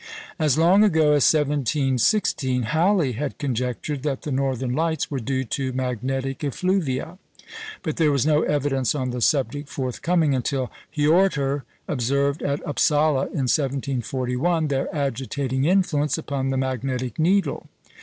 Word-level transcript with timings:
As 0.39 0.57
long 0.57 0.83
ago 0.83 1.13
as 1.13 1.31
1716, 1.31 2.63
Halley 2.63 3.11
had 3.11 3.37
conjectured 3.37 4.01
that 4.01 4.23
the 4.23 4.31
Northern 4.31 4.73
Lights 4.73 5.11
were 5.11 5.19
due 5.19 5.43
to 5.43 5.73
magnetic 5.73 6.43
"effluvia," 6.43 7.19
but 7.83 7.97
there 7.97 8.11
was 8.11 8.25
no 8.25 8.41
evidence 8.41 8.95
on 8.95 9.11
the 9.11 9.21
subject 9.21 9.69
forthcoming 9.69 10.33
until 10.33 10.71
Hiorter 10.97 11.65
observed 11.87 12.41
at 12.41 12.65
Upsala 12.65 13.25
in 13.27 13.45
1741 13.45 14.69
their 14.69 14.89
agitating 14.95 15.65
influence 15.65 16.17
upon 16.17 16.49
the 16.49 16.57
magnetic 16.57 17.19
needle. 17.19 17.67